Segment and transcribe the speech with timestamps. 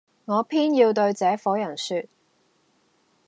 [0.25, 2.07] 我偏要對這夥人説，